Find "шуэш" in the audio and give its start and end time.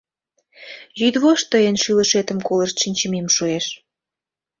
3.35-3.65